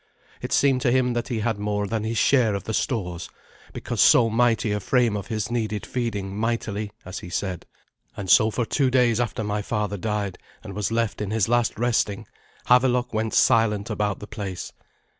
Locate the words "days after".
8.89-9.43